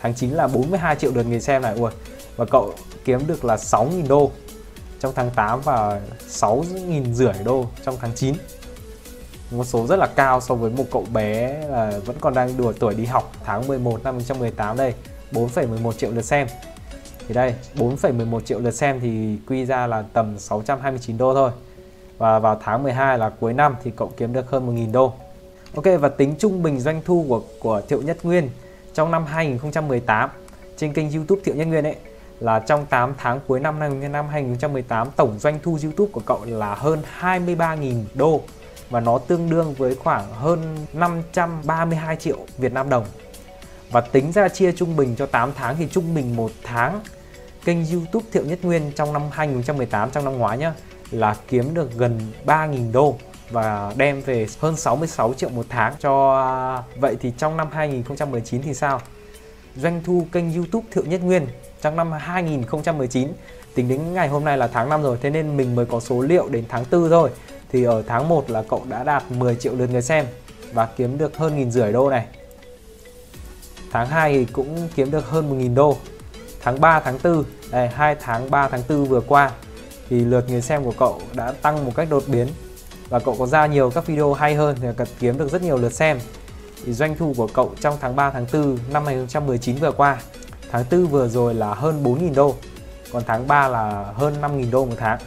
Tháng 0.00 0.14
9 0.14 0.31
là 0.31 0.46
42 0.46 0.96
triệu 0.96 1.12
lượt 1.14 1.26
người 1.26 1.40
xem 1.40 1.62
này. 1.62 1.75
Ui. 1.78 1.90
Và 2.37 2.44
cậu 2.44 2.75
kiếm 3.04 3.26
được 3.26 3.44
là 3.44 3.56
6.000 3.56 4.08
đô 4.08 4.31
trong 5.00 5.12
tháng 5.14 5.31
8 5.31 5.60
và 5.64 6.00
6.000 6.28 7.12
rưỡi 7.12 7.32
đô 7.44 7.66
trong 7.84 7.96
tháng 8.00 8.10
9 8.14 8.34
một 9.50 9.64
số 9.64 9.87
rất 9.87 9.97
là 9.97 10.06
cao 10.06 10.41
so 10.41 10.55
với 10.55 10.70
một 10.70 10.85
cậu 10.91 11.06
bé 11.12 11.61
là 11.69 11.93
vẫn 12.06 12.17
còn 12.20 12.35
đang 12.35 12.56
đùa 12.56 12.73
tuổi 12.81 12.94
đi 12.94 13.05
học 13.05 13.32
tháng 13.44 13.69
11 13.69 14.05
năm 14.05 14.14
2018 14.14 14.76
đây. 14.76 14.94
4,11 15.32 15.93
triệu 15.93 16.11
lượt 16.11 16.25
xem. 16.25 16.47
Thì 17.29 17.35
đây 17.35 17.55
4,11 17.76 18.41
triệu 18.41 18.61
lượt 18.61 18.70
xem 18.70 19.00
thì 19.00 19.38
quy 19.47 19.67
ra 19.67 19.87
là 19.87 20.05
tầm 20.12 20.38
629 20.38 21.19
đô 21.19 21.35
thôi. 21.35 21.50
Và 22.19 22.38
vào 22.38 22.61
tháng 22.64 22.82
12 22.82 23.19
là 23.19 23.31
cuối 23.41 23.52
năm 23.52 23.76
thì 23.85 23.93
cậu 23.97 24.12
kiếm 24.17 24.32
được 24.32 24.50
hơn 24.50 24.76
1.000 24.76 24.93
đô. 24.93 25.12
Ok 25.75 25.85
và 26.00 26.08
tính 26.08 26.35
trung 26.38 26.62
bình 26.62 26.80
doanh 26.80 27.02
thu 27.04 27.25
của 27.28 27.42
của 27.61 27.80
Thiệu 27.88 28.02
Nhất 28.02 28.19
Nguyên 28.23 28.50
trong 28.95 29.11
năm 29.11 29.25
2018 29.26 30.30
trên 30.76 30.92
kênh 30.92 31.12
YouTube 31.12 31.42
Thiệu 31.45 31.54
Nhất 31.54 31.66
Nguyên 31.66 31.85
ấy 31.85 31.97
là 32.40 32.59
trong 32.59 32.87
8 32.87 33.14
tháng 33.19 33.40
cuối 33.47 33.61
năm 33.61 33.78
năm 34.12 34.28
2018 34.28 35.09
tổng 35.16 35.38
doanh 35.38 35.59
thu 35.62 35.78
YouTube 35.83 36.12
của 36.12 36.23
cậu 36.26 36.40
là 36.45 36.75
hơn 36.75 37.02
23.000 37.21 38.04
đô 38.14 38.40
và 38.90 39.00
nó 39.00 39.18
tương 39.18 39.50
đương 39.50 39.75
với 39.75 39.94
khoảng 39.94 40.32
hơn 40.32 40.87
532 40.92 42.16
triệu 42.16 42.38
Việt 42.59 42.73
Nam 42.73 42.88
đồng. 42.88 43.06
Và 43.90 44.00
tính 44.00 44.32
ra 44.32 44.49
chia 44.49 44.73
trung 44.73 44.97
bình 44.97 45.16
cho 45.16 45.26
8 45.26 45.52
tháng 45.56 45.76
thì 45.76 45.88
trung 45.90 46.14
bình 46.14 46.37
một 46.37 46.50
tháng, 46.62 47.00
kênh 47.64 47.90
YouTube 47.92 48.26
Thiệu 48.32 48.44
Nhất 48.44 48.59
Nguyên 48.62 48.92
trong 48.97 49.12
năm 49.12 49.23
2018 49.30 50.11
trong 50.11 50.25
năm 50.25 50.38
ngoái 50.38 50.59
nhá, 50.59 50.75
là 51.11 51.37
kiếm 51.49 51.75
được 51.75 51.90
gần 51.97 52.32
3.000 52.47 52.92
đô 52.92 53.16
và 53.50 53.94
đem 53.97 54.23
về 54.23 54.47
hơn 54.61 54.76
66 54.76 55.35
triệu 55.35 55.49
một 55.49 55.66
tháng 55.68 55.94
cho 56.00 56.35
à, 56.35 56.82
vậy 57.00 57.16
thì 57.20 57.32
trong 57.38 57.56
năm 57.56 57.68
2019 57.73 58.62
thì 58.62 58.75
sao? 58.75 59.00
Doanh 59.76 60.02
thu 60.04 60.26
kênh 60.32 60.54
YouTube 60.54 60.87
Thiệu 60.92 61.04
Nhất 61.04 61.20
Nguyên 61.23 61.47
trong 61.80 61.97
năm 61.97 62.12
2019 62.12 63.28
tính 63.75 63.88
đến 63.88 64.14
ngày 64.14 64.28
hôm 64.28 64.44
nay 64.44 64.59
là 64.59 64.66
tháng 64.66 64.88
5 64.88 65.02
rồi, 65.02 65.18
thế 65.23 65.30
nên 65.30 65.56
mình 65.56 65.75
mới 65.75 65.87
có 65.87 66.00
số 66.00 66.20
liệu 66.20 66.49
đến 66.49 66.64
tháng 66.68 66.85
4 66.90 67.11
thôi 67.11 67.30
thì 67.72 67.84
ở 67.84 68.02
tháng 68.06 68.28
1 68.28 68.50
là 68.50 68.62
cậu 68.62 68.82
đã 68.88 69.04
đạt 69.04 69.30
10 69.30 69.54
triệu 69.54 69.74
lượt 69.74 69.90
người 69.90 70.02
xem 70.02 70.26
và 70.72 70.88
kiếm 70.96 71.18
được 71.18 71.36
hơn 71.36 71.56
nghìn 71.56 71.70
rưỡi 71.70 71.92
đô 71.92 72.10
này. 72.10 72.26
Tháng 73.92 74.06
2 74.06 74.32
thì 74.32 74.44
cũng 74.52 74.88
kiếm 74.94 75.10
được 75.10 75.28
hơn 75.28 75.60
1.000 75.60 75.74
đô. 75.74 75.96
Tháng 76.62 76.80
3 76.80 77.00
tháng 77.00 77.18
4 77.24 77.44
đây 77.70 77.88
2 77.88 78.16
tháng 78.20 78.50
3 78.50 78.68
tháng 78.68 78.82
4 78.88 79.04
vừa 79.04 79.20
qua 79.20 79.50
thì 80.08 80.20
lượt 80.20 80.44
người 80.48 80.62
xem 80.62 80.84
của 80.84 80.94
cậu 80.98 81.20
đã 81.34 81.52
tăng 81.62 81.84
một 81.84 81.92
cách 81.96 82.08
đột 82.10 82.22
biến 82.26 82.48
và 83.08 83.18
cậu 83.18 83.36
có 83.38 83.46
ra 83.46 83.66
nhiều 83.66 83.90
các 83.90 84.06
video 84.06 84.32
hay 84.32 84.54
hơn 84.54 84.76
thì 84.80 84.88
cần 84.96 85.08
kiếm 85.18 85.38
được 85.38 85.52
rất 85.52 85.62
nhiều 85.62 85.76
lượt 85.76 85.92
xem. 85.92 86.18
Thì 86.84 86.92
doanh 86.92 87.16
thu 87.16 87.34
của 87.36 87.46
cậu 87.54 87.72
trong 87.80 87.96
tháng 88.00 88.16
3 88.16 88.30
tháng 88.30 88.46
4 88.52 88.78
năm 88.92 89.06
2019 89.06 89.76
vừa 89.76 89.92
qua, 89.92 90.22
tháng 90.70 90.84
4 90.90 91.06
vừa 91.06 91.28
rồi 91.28 91.54
là 91.54 91.74
hơn 91.74 92.04
4.000 92.04 92.34
đô, 92.34 92.54
còn 93.12 93.22
tháng 93.26 93.48
3 93.48 93.68
là 93.68 94.12
hơn 94.14 94.34
5.000 94.42 94.70
đô 94.70 94.84
một 94.84 94.94
tháng. 94.98 95.18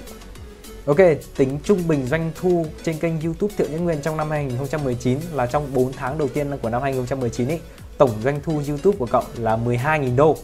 Ok, 0.86 0.98
tính 1.38 1.60
trung 1.64 1.88
bình 1.88 2.06
doanh 2.06 2.32
thu 2.36 2.66
trên 2.84 2.98
kênh 3.00 3.22
YouTube 3.22 3.54
Thiệu 3.58 3.68
Nhất 3.72 3.78
Nguyên 3.78 4.02
trong 4.02 4.18
năm 4.18 4.30
2019 4.30 5.20
là 5.34 5.46
trong 5.46 5.74
4 5.74 5.94
tháng 5.94 6.18
đầu 6.18 6.28
tiên 6.28 6.58
của 6.62 6.70
năm 6.70 6.82
2019 6.82 7.48
ý, 7.48 7.58
tổng 7.98 8.10
doanh 8.24 8.42
thu 8.44 8.62
YouTube 8.68 8.98
của 8.98 9.06
cậu 9.06 9.24
là 9.38 9.58
12.000 9.58 10.16
đô, 10.16 10.38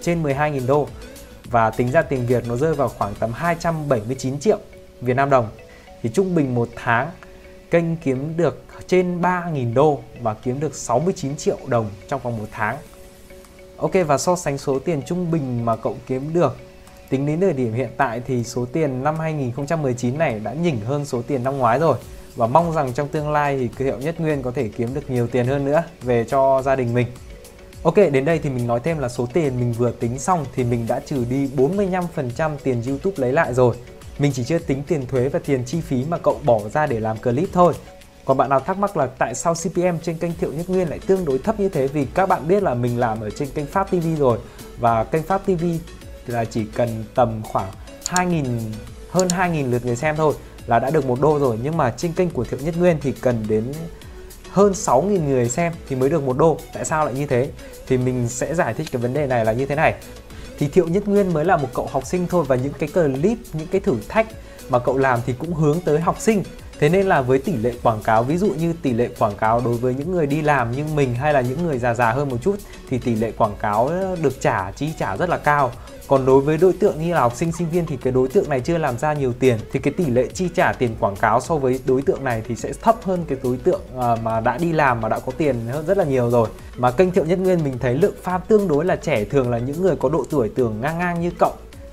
trên 0.00 0.22
12.000 0.22 0.66
đô 0.66 0.88
và 1.44 1.70
tính 1.70 1.90
ra 1.90 2.02
tiền 2.02 2.26
Việt 2.26 2.48
nó 2.48 2.56
rơi 2.56 2.74
vào 2.74 2.88
khoảng 2.88 3.14
tầm 3.14 3.32
279 3.32 4.40
triệu 4.40 4.58
Việt 5.00 5.14
Nam 5.14 5.30
đồng 5.30 5.48
thì 6.02 6.10
trung 6.14 6.34
bình 6.34 6.54
một 6.54 6.68
tháng 6.76 7.10
kênh 7.70 7.96
kiếm 7.96 8.36
được 8.36 8.64
trên 8.86 9.20
3.000 9.20 9.74
đô 9.74 10.00
và 10.22 10.34
kiếm 10.34 10.60
được 10.60 10.74
69 10.74 11.36
triệu 11.36 11.58
đồng 11.66 11.90
trong 12.08 12.20
vòng 12.20 12.38
một 12.38 12.48
tháng. 12.50 12.76
Ok 13.76 13.92
và 14.06 14.18
so 14.18 14.36
sánh 14.36 14.58
số 14.58 14.78
tiền 14.78 15.02
trung 15.06 15.30
bình 15.30 15.64
mà 15.64 15.76
cậu 15.76 15.96
kiếm 16.06 16.32
được 16.34 16.56
Tính 17.12 17.26
đến 17.26 17.40
thời 17.40 17.52
điểm 17.52 17.72
hiện 17.72 17.88
tại 17.96 18.20
thì 18.26 18.44
số 18.44 18.66
tiền 18.72 19.02
năm 19.02 19.18
2019 19.18 20.18
này 20.18 20.40
đã 20.44 20.52
nhỉnh 20.52 20.80
hơn 20.80 21.04
số 21.04 21.22
tiền 21.26 21.42
năm 21.42 21.58
ngoái 21.58 21.78
rồi 21.78 21.98
và 22.36 22.46
mong 22.46 22.72
rằng 22.72 22.92
trong 22.92 23.08
tương 23.08 23.32
lai 23.32 23.58
thì 23.58 23.68
cửa 23.68 23.84
hiệu 23.84 23.98
Nhất 23.98 24.20
Nguyên 24.20 24.42
có 24.42 24.50
thể 24.50 24.68
kiếm 24.68 24.94
được 24.94 25.10
nhiều 25.10 25.26
tiền 25.26 25.46
hơn 25.46 25.64
nữa 25.64 25.82
về 26.02 26.24
cho 26.24 26.62
gia 26.62 26.76
đình 26.76 26.94
mình. 26.94 27.06
Ok, 27.82 27.96
đến 27.96 28.24
đây 28.24 28.38
thì 28.38 28.50
mình 28.50 28.66
nói 28.66 28.80
thêm 28.80 28.98
là 28.98 29.08
số 29.08 29.28
tiền 29.32 29.60
mình 29.60 29.72
vừa 29.72 29.90
tính 29.90 30.18
xong 30.18 30.44
thì 30.54 30.64
mình 30.64 30.86
đã 30.88 31.00
trừ 31.00 31.24
đi 31.30 31.48
45% 31.56 32.56
tiền 32.62 32.82
YouTube 32.86 33.14
lấy 33.16 33.32
lại 33.32 33.54
rồi. 33.54 33.76
Mình 34.18 34.32
chỉ 34.34 34.44
chưa 34.44 34.58
tính 34.58 34.82
tiền 34.86 35.06
thuế 35.06 35.28
và 35.28 35.38
tiền 35.38 35.64
chi 35.64 35.80
phí 35.80 36.04
mà 36.08 36.18
cậu 36.18 36.40
bỏ 36.44 36.60
ra 36.72 36.86
để 36.86 37.00
làm 37.00 37.16
clip 37.16 37.48
thôi. 37.52 37.74
Còn 38.24 38.36
bạn 38.36 38.50
nào 38.50 38.60
thắc 38.60 38.78
mắc 38.78 38.96
là 38.96 39.06
tại 39.06 39.34
sao 39.34 39.54
CPM 39.54 39.98
trên 40.02 40.18
kênh 40.18 40.32
Thiệu 40.40 40.52
Nhất 40.52 40.70
Nguyên 40.70 40.88
lại 40.88 40.98
tương 41.06 41.24
đối 41.24 41.38
thấp 41.38 41.60
như 41.60 41.68
thế 41.68 41.86
vì 41.86 42.06
các 42.14 42.28
bạn 42.28 42.48
biết 42.48 42.62
là 42.62 42.74
mình 42.74 42.98
làm 42.98 43.20
ở 43.20 43.30
trên 43.30 43.48
kênh 43.54 43.66
Pháp 43.66 43.90
TV 43.90 44.06
rồi 44.18 44.38
và 44.78 45.04
kênh 45.04 45.22
Pháp 45.22 45.38
TV 45.46 45.64
là 46.26 46.44
chỉ 46.44 46.64
cần 46.64 47.04
tầm 47.14 47.42
khoảng 47.42 47.70
2.000 48.04 48.44
hơn 49.10 49.28
2.000 49.28 49.70
lượt 49.70 49.86
người 49.86 49.96
xem 49.96 50.16
thôi 50.16 50.34
là 50.66 50.78
đã 50.78 50.90
được 50.90 51.06
một 51.06 51.20
đô 51.20 51.38
rồi. 51.38 51.58
Nhưng 51.62 51.76
mà 51.76 51.90
trên 51.96 52.12
kênh 52.12 52.30
của 52.30 52.44
Thiệu 52.44 52.60
Nhất 52.62 52.74
Nguyên 52.78 52.96
thì 53.00 53.12
cần 53.12 53.44
đến 53.48 53.64
hơn 54.50 54.72
6.000 54.72 55.24
người 55.24 55.48
xem 55.48 55.72
thì 55.88 55.96
mới 55.96 56.10
được 56.10 56.22
một 56.22 56.38
đô. 56.38 56.58
Tại 56.74 56.84
sao 56.84 57.04
lại 57.04 57.14
như 57.14 57.26
thế? 57.26 57.48
Thì 57.86 57.98
mình 57.98 58.28
sẽ 58.28 58.54
giải 58.54 58.74
thích 58.74 58.86
cái 58.92 59.02
vấn 59.02 59.14
đề 59.14 59.26
này 59.26 59.44
là 59.44 59.52
như 59.52 59.66
thế 59.66 59.74
này. 59.74 59.94
Thì 60.58 60.68
Thiệu 60.68 60.88
Nhất 60.88 61.08
Nguyên 61.08 61.32
mới 61.32 61.44
là 61.44 61.56
một 61.56 61.68
cậu 61.74 61.88
học 61.92 62.06
sinh 62.06 62.26
thôi 62.26 62.44
và 62.48 62.56
những 62.56 62.72
cái 62.78 62.88
clip, 62.88 63.38
những 63.52 63.68
cái 63.70 63.80
thử 63.80 63.94
thách 64.08 64.26
mà 64.68 64.78
cậu 64.78 64.98
làm 64.98 65.20
thì 65.26 65.34
cũng 65.38 65.54
hướng 65.54 65.80
tới 65.80 66.00
học 66.00 66.16
sinh. 66.18 66.42
Thế 66.78 66.88
nên 66.88 67.06
là 67.06 67.22
với 67.22 67.38
tỷ 67.38 67.56
lệ 67.56 67.72
quảng 67.82 68.02
cáo, 68.02 68.22
ví 68.22 68.36
dụ 68.36 68.54
như 68.60 68.74
tỷ 68.82 68.92
lệ 68.92 69.08
quảng 69.18 69.36
cáo 69.36 69.60
đối 69.64 69.74
với 69.74 69.94
những 69.94 70.12
người 70.12 70.26
đi 70.26 70.42
làm 70.42 70.72
như 70.72 70.84
mình 70.94 71.14
hay 71.14 71.32
là 71.32 71.40
những 71.40 71.66
người 71.66 71.78
già 71.78 71.94
già 71.94 72.12
hơn 72.12 72.28
một 72.28 72.36
chút 72.42 72.56
thì 72.88 72.98
tỷ 72.98 73.14
lệ 73.14 73.32
quảng 73.38 73.56
cáo 73.60 73.90
được 74.22 74.40
trả, 74.40 74.70
chi 74.70 74.90
trả 74.98 75.16
rất 75.16 75.28
là 75.28 75.36
cao 75.36 75.72
còn 76.08 76.26
đối 76.26 76.40
với 76.40 76.58
đối 76.58 76.72
tượng 76.72 77.00
như 77.00 77.14
là 77.14 77.20
học 77.20 77.36
sinh 77.36 77.52
sinh 77.52 77.68
viên 77.70 77.86
thì 77.86 77.96
cái 77.96 78.12
đối 78.12 78.28
tượng 78.28 78.48
này 78.48 78.60
chưa 78.60 78.78
làm 78.78 78.98
ra 78.98 79.12
nhiều 79.12 79.32
tiền 79.32 79.58
thì 79.72 79.80
cái 79.80 79.92
tỷ 79.96 80.06
lệ 80.06 80.26
chi 80.34 80.48
trả 80.54 80.72
tiền 80.72 80.96
quảng 81.00 81.16
cáo 81.16 81.40
so 81.40 81.56
với 81.56 81.80
đối 81.86 82.02
tượng 82.02 82.24
này 82.24 82.42
thì 82.48 82.56
sẽ 82.56 82.72
thấp 82.82 82.96
hơn 83.02 83.24
cái 83.28 83.38
đối 83.42 83.56
tượng 83.56 83.80
à, 84.00 84.16
mà 84.22 84.40
đã 84.40 84.58
đi 84.58 84.72
làm 84.72 85.00
mà 85.00 85.08
đã 85.08 85.18
có 85.18 85.32
tiền 85.38 85.56
hơn 85.70 85.86
rất 85.86 85.98
là 85.98 86.04
nhiều 86.04 86.30
rồi 86.30 86.48
mà 86.76 86.90
kênh 86.90 87.10
thiệu 87.10 87.24
nhất 87.24 87.38
nguyên 87.38 87.64
mình 87.64 87.78
thấy 87.78 87.94
lượng 87.94 88.14
fan 88.24 88.40
tương 88.48 88.68
đối 88.68 88.84
là 88.84 88.96
trẻ, 88.96 89.24
thường 89.24 89.50
là 89.50 89.58
những 89.58 89.82
người 89.82 89.96
có 89.96 90.08
độ 90.08 90.24
tuổi 90.30 90.50
tưởng 90.54 90.80
ngang 90.80 90.98
ngang 90.98 91.20
như 91.20 91.30
cậu 91.38 91.52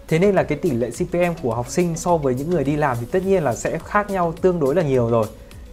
Thế 0.09 0.19
nên 0.19 0.35
là 0.35 0.43
cái 0.43 0.57
tỷ 0.57 0.71
lệ 0.71 0.89
CPM 0.89 1.33
của 1.41 1.55
học 1.55 1.69
sinh 1.69 1.95
so 1.95 2.17
với 2.17 2.35
những 2.35 2.49
người 2.49 2.63
đi 2.63 2.75
làm 2.75 2.97
thì 2.99 3.05
tất 3.11 3.25
nhiên 3.25 3.43
là 3.43 3.55
sẽ 3.55 3.79
khác 3.85 4.09
nhau 4.09 4.33
tương 4.41 4.59
đối 4.59 4.75
là 4.75 4.81
nhiều 4.81 5.09
rồi. 5.09 5.25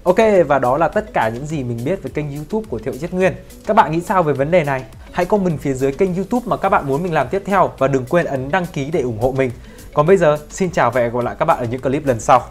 Ok, 0.03 0.17
và 0.49 0.59
đó 0.59 0.79
là 0.79 0.89
tất 0.89 1.13
cả 1.13 1.31
những 1.35 1.47
gì 1.47 1.65
mình 1.65 1.79
biết 1.85 2.03
về 2.03 2.11
kênh 2.15 2.37
YouTube 2.37 2.67
của 2.71 2.79
Thiệu 2.79 2.95
Nhất 3.01 3.15
Nguyên. 3.15 3.33
Các 3.67 3.77
bạn 3.77 3.93
nghĩ 3.93 4.01
sao 4.01 4.23
về 4.23 4.33
vấn 4.33 4.51
đề 4.51 4.65
này? 4.65 4.85
Hãy 5.17 5.27
comment 5.27 5.61
phía 5.61 5.75
dưới 5.75 5.93
kênh 5.93 6.15
YouTube 6.15 6.47
mà 6.47 6.57
các 6.57 6.69
bạn 6.69 6.87
muốn 6.87 7.03
mình 7.03 7.13
làm 7.13 7.29
tiếp 7.29 7.43
theo 7.47 7.73
và 7.79 7.89
đừng 7.89 8.05
quên 8.09 8.27
ấn 8.27 8.51
đăng 8.51 8.67
ký 8.67 8.91
để 8.91 9.01
ủng 9.01 9.19
hộ 9.19 9.35
mình. 9.37 9.51
Còn 9.95 10.07
bây 10.07 10.17
giờ, 10.17 10.39
xin 10.51 10.71
chào 10.71 10.91
và 10.91 11.01
hẹn 11.01 11.13
gặp 11.13 11.25
lại 11.25 11.37
các 11.39 11.45
bạn 11.45 11.59
ở 11.59 11.67
những 11.71 11.81
clip 11.81 12.07
lần 12.07 12.21
sau. 12.21 12.43